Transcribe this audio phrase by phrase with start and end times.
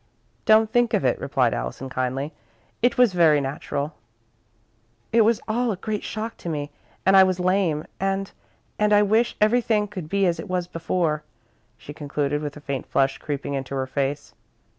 [0.45, 2.33] "Don't think of it," replied Allison, kindly.
[2.81, 3.93] "It was very natural."
[5.13, 6.71] "It was all a great shock to me,
[7.05, 8.31] and I was lame, and
[8.79, 11.23] and I wish everything could be as it was before,"
[11.77, 14.33] she concluded, with a faint flush creeping into her face.